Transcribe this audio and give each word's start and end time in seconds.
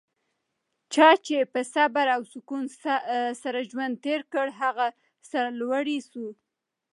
چا 0.93 1.09
چي 1.25 1.37
په 1.53 1.61
صبر 1.73 2.07
او 2.15 2.21
سکون 2.31 2.63
سره 3.43 3.59
ژوند 3.69 3.93
تېر 4.05 4.21
کړ؛ 4.33 4.47
هغه 4.61 4.87
سرلوړی 5.29 5.99
سو. 6.09 6.25